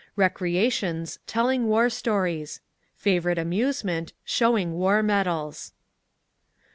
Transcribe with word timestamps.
recreations, 0.15 1.19
telling 1.27 1.67
war 1.67 1.87
stories; 1.87 2.59
favorite 2.95 3.37
amusement, 3.37 4.13
showing 4.25 4.73
war 4.73 5.03
medals. 5.03 5.73